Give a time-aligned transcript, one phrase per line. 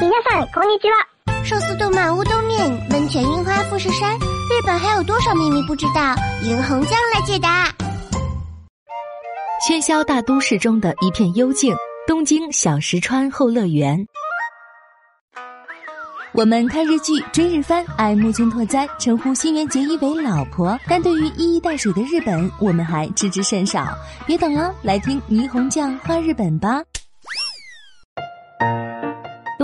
[0.00, 1.06] 皆さんこんにちは。
[1.44, 6.14] 寿司动漫乌冬面，温泉樱花富士山，日本还有多少秘密不知道？
[6.42, 7.68] 银红酱来解答。
[9.66, 11.74] 喧嚣大都市中的一片幽静，
[12.06, 14.06] 东京小石川后乐园。
[16.32, 20.78] 我们看日剧、追日番，爱木村拓哉，称呼新垣结衣为老婆。
[20.86, 23.86] 但对于一衣带水的日本，我们还知之甚少。
[24.26, 26.82] 别等了，来听霓虹酱画日本吧。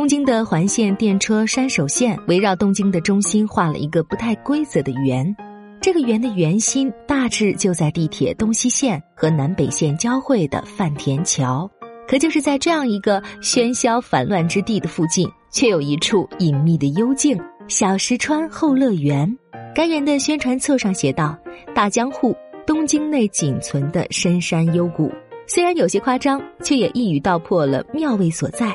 [0.07, 5.35] 东京的环线电车山手线围绕东京的中心画了一个不太规则的圆，
[5.81, 11.69] 这个圆的圆心大致就在地铁东西线和南北线交汇的饭田桥。
[12.07, 17.37] 可就是在这样一个喧嚣繁乱之地的附近，却有一处隐秘的幽静——
[17.67, 19.29] 小石川后乐园。
[19.75, 21.37] 该园的宣传册上写道
[21.75, 22.33] ：“大江户，
[22.65, 25.11] 东京内仅存的深山幽谷。”
[25.47, 28.73] 虽然有些夸张，却也一语道破了妙味所在。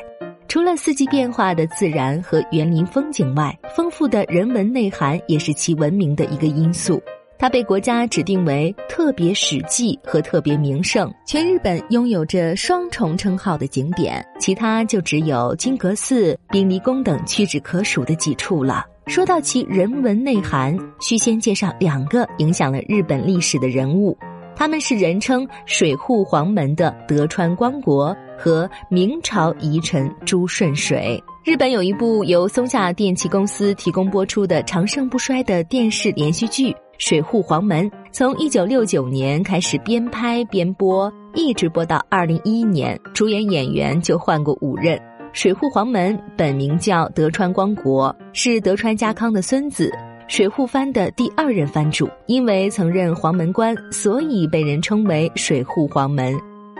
[0.52, 7.02] 除了四季变化的自然和园林风景外，丰富的人文内涵也是其闻名的一个因素。
[7.38, 18.84] 它被国家指定为特别史迹和特别名胜，全日本拥有着双重称号的景点，其他就只有金阁寺、冰离宫等屈指可数的几处了。
[19.06, 24.16] 说到其人文内涵，需先介绍两个影响了日本历史的人物，
[24.54, 31.22] 他们是人称“水户黄门”的德川光国和明朝遗臣朱顺水。
[31.44, 36.74] 日本有一部由松下电器公司提供播出的长盛不衰的电视连续剧。
[36.98, 44.96] 水户黄门从一九六九年开始边拍边播，一直播到二零一一年，主演演员就换过五任。
[45.32, 49.90] 水户黄门本名叫德川光国，是德川家康的孙子，
[50.32, 52.08] 水户藩的第二任藩主。
[52.24, 56.34] 因为曾任黄门官，所以被人称为水户黄门。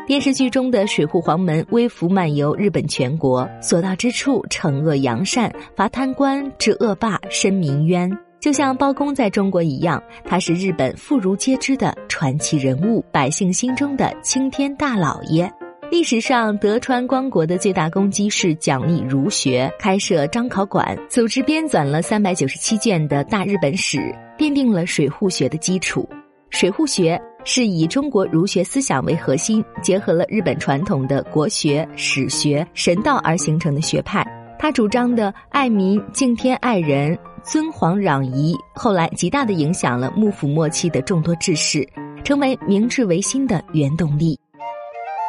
[0.06, 8.10] 电视剧中的水户黄门微服漫游日本全国，所到之处惩恶扬善，罚贪官，治恶霸，申民冤。
[8.40, 15.52] 就像包公在中国一样，他是日本妇孺皆知的传奇人物，百姓心中的青天大老爷。
[15.92, 23.98] 历史上，德川光国的最大功绩是奖励儒学，开设章考馆，组织编纂了三百九十七卷的大日本史，
[24.38, 26.08] 奠定了水户学的基础。
[26.48, 34.26] 水户学是以中国儒学思想为核心，结合了日本传统的国学、史学、神道而形成的学派。
[34.58, 37.16] 他主张的爱民、敬天、爱人。
[37.44, 41.86] 尊皇攘夷，后来极大的影响了幕府末期的众多志士，
[42.24, 44.38] 成为明治维新的原动力。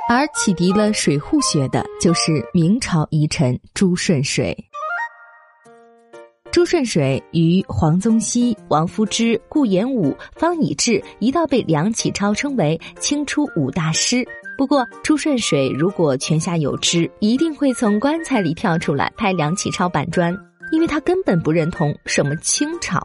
[0.09, 4.55] 而启迪了水户学的，就是明朝遗臣朱顺水。
[6.51, 14.23] 朱顺水与黄宗羲、王夫之、顾炎武、方以智一道被梁启超称为清初五大师。
[14.57, 20.37] 不过，朱顺水如果泉下有知，一定会从棺材里跳出来，拍梁启超板砖。
[20.71, 23.01] 因为他根本不认同什么清朝。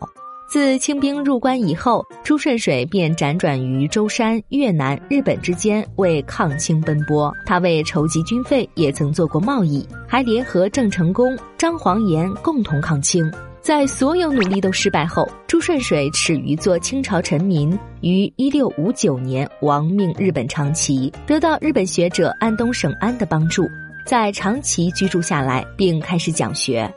[0.49, 7.31] 自清兵入关以后，朱顺水便辗转于舟山、越南、日本之间为抗清奔波。
[7.45, 13.31] 他为筹集军费，也曾做过贸易，还联合郑成功、张煌言共同抗清。
[13.61, 23.69] 在所有努力都失败后，朱顺水耻于做清朝臣民，于一六五九年亡命日本长崎，得到日本学者安东省安的帮助，
[24.07, 26.91] 在长崎居住下来，并开始讲学。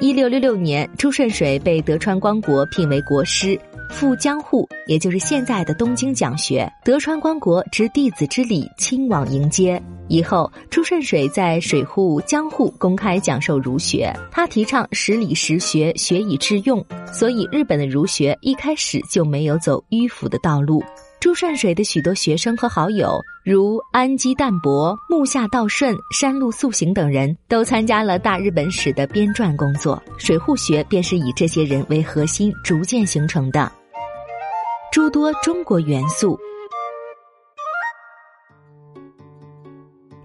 [0.00, 6.66] 一六六六年，朱顺水被德川光国聘为国师，赴江户，也就是现在的东京讲学。
[6.82, 9.80] 德川光国执弟子之礼，亲往迎接。
[10.08, 14.10] 以后，朱顺水在水户、江户公开讲授儒学。
[14.30, 20.82] 他提倡实理实学，学以致用，所以日本的儒学一开始就没有走迂腐的道路。
[21.20, 30.02] 朱顺水的许多学生和好友，如安基淡泊、木下道顺、山路素行等人，都参加了大日本史的编撰工作。
[30.16, 33.70] 水户学便是以这些人为核心逐渐形成的。
[34.90, 36.38] 诸多中国元素。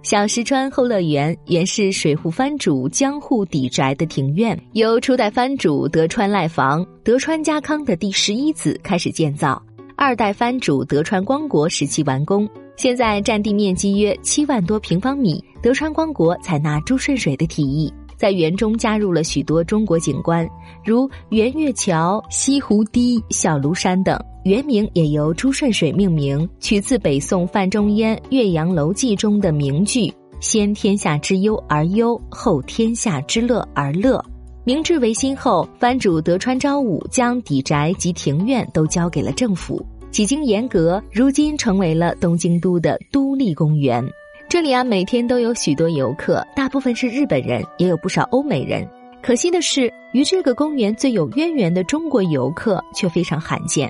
[0.02, 9.62] 小石川后乐园原是水户藩主江户邸宅的庭院，由初代藩主德川赖房、德川家康的第十一子开始建造。
[9.98, 15.42] 二代藩主德川光国时期完工，现在占地面积约七万多平方米。
[15.62, 20.46] 德川光国采纳朱顺水的提议，在园中加入了许多中国景观，
[20.84, 24.20] 如圆月桥、西湖堤、小庐山等。
[24.44, 34.24] 原名也由朱顺水命名，取自北宋范仲淹《岳阳楼记》中的名句：“先天下之忧而忧，后天下之乐而乐。”
[34.68, 44.04] 明治维新后，藩主德川昭武将邸宅及庭院都交给了政府，几经严格，如今成为了东京都的都立公园。
[44.50, 48.90] 这里啊，每天都有许多游客，大部分是日本人，也有不少欧美人。
[49.22, 53.88] 可惜的是，与这个公园最有渊源的中国游客却非常罕见，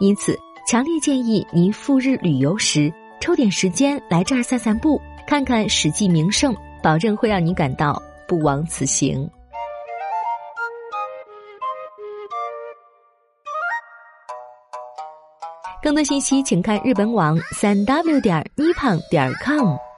[0.00, 0.38] 因此
[0.68, 2.92] 强烈建议您赴日旅游时
[3.22, 9.26] 抽点时间来这儿散散步，看看史记名胜，保证会让你感到不枉此行。
[15.82, 19.89] 更多信息，请看日本网三 w 点 nippon 点 com。